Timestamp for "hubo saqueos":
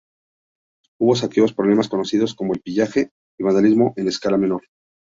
0.99-1.53